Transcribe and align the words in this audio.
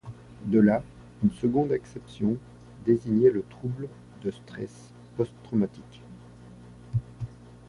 De 0.45 0.57
là, 0.57 0.81
une 1.23 1.29
seconde 1.29 1.71
acception 1.71 2.35
désignait 2.85 3.29
le 3.29 3.43
trouble 3.43 3.87
de 4.23 4.31
stress 4.31 4.89
post-traumatique. 5.15 6.01